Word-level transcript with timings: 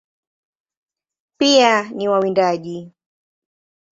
Pia 1.37 1.83
ni 1.91 2.07
wawindaji. 2.09 2.91